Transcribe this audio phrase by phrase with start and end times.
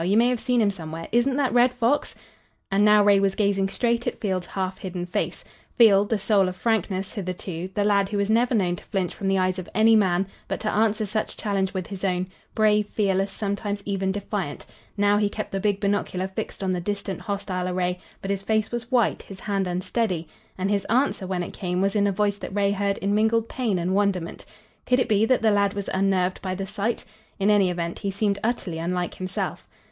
[0.03, 1.07] You may have seen him somewhere.
[1.11, 2.15] Isn't that Red Fox?"
[2.71, 5.43] And now Ray was gazing straight at Field's half hidden face.
[5.77, 9.27] Field, the soul of frankness hitherto, the lad who was never known to flinch from
[9.27, 13.31] the eyes of any man, but to answer such challenge with his own, brave, fearless,
[13.31, 14.65] sometimes even defiant.
[14.97, 18.71] Now he kept the big binocular fixed on the distant hostile array, but his face
[18.71, 20.27] was white, his hand unsteady
[20.57, 23.47] and his answer, when it came, was in a voice that Ray heard in mingled
[23.47, 24.45] pain and wonderment.
[24.87, 27.05] Could it be that the lad was unnerved by the sight?
[27.39, 29.67] In any event, he seemed utterly unlike himself.